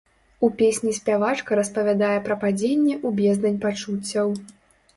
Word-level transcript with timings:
У 0.45 0.47
песні 0.61 0.93
спявачка 0.99 1.59
распавядае 1.59 2.17
пра 2.29 2.39
падзенне 2.47 2.95
ў 2.97 3.09
бездань 3.23 3.61
пачуццяў. 3.69 4.27